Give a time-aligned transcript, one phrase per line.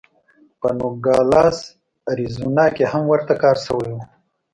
[0.59, 1.57] په نوګالس
[2.09, 3.97] اریزونا کې هم ورته کار شوی و.